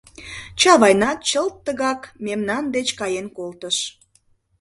Чавайнат 0.59 1.19
чылт 1.29 1.55
тыгак 1.65 2.01
мемнан 2.25 2.63
деч 2.75 2.87
каен 2.99 3.27
колтыш. 3.37 3.77